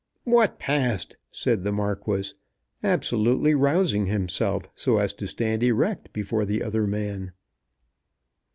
[0.23, 2.33] "What passed?" said the Marquis,
[2.83, 7.33] absolutely rousing himself so as to stand erect before the other man.